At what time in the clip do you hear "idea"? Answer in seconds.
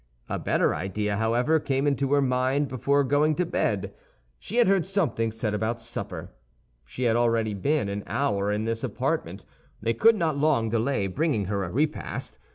0.73-1.17